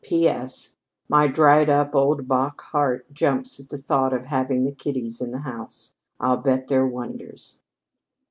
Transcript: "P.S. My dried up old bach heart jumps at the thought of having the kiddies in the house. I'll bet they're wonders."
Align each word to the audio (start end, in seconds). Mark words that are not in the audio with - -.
"P.S. 0.03 0.77
My 1.07 1.27
dried 1.27 1.69
up 1.69 1.93
old 1.93 2.27
bach 2.27 2.61
heart 2.71 3.13
jumps 3.13 3.59
at 3.59 3.69
the 3.69 3.77
thought 3.77 4.13
of 4.13 4.25
having 4.25 4.63
the 4.63 4.71
kiddies 4.71 5.21
in 5.21 5.29
the 5.29 5.37
house. 5.41 5.91
I'll 6.19 6.37
bet 6.37 6.67
they're 6.67 6.87
wonders." 6.87 7.57